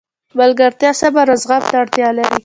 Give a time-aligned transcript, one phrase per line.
[0.39, 2.37] ملګرتیا صبر او زغم ته اړتیا لري.